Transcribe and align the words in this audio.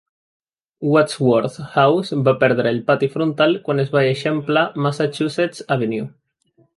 Wadsworth 0.91 1.57
House 1.73 2.17
va 2.29 2.33
perdre 2.43 2.71
el 2.75 2.79
pati 2.87 3.09
frontal 3.17 3.53
quan 3.67 3.81
es 3.83 3.93
va 3.97 4.03
eixamplar 4.13 4.65
Massachussets 4.87 5.63
Avenue. 5.77 6.09